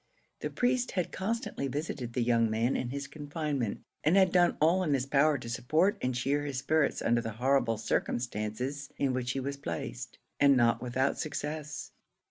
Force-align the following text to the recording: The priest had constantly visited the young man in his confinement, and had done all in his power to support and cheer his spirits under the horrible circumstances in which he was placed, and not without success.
The 0.39 0.49
priest 0.49 0.93
had 0.93 1.11
constantly 1.11 1.67
visited 1.67 2.13
the 2.13 2.23
young 2.23 2.49
man 2.49 2.75
in 2.75 2.89
his 2.89 3.07
confinement, 3.07 3.83
and 4.03 4.17
had 4.17 4.31
done 4.31 4.57
all 4.59 4.81
in 4.81 4.95
his 4.95 5.05
power 5.05 5.37
to 5.37 5.47
support 5.47 5.99
and 6.01 6.15
cheer 6.15 6.43
his 6.43 6.57
spirits 6.57 7.03
under 7.03 7.21
the 7.21 7.33
horrible 7.33 7.77
circumstances 7.77 8.89
in 8.97 9.13
which 9.13 9.33
he 9.33 9.39
was 9.39 9.57
placed, 9.57 10.17
and 10.39 10.57
not 10.57 10.81
without 10.81 11.19
success. 11.19 11.91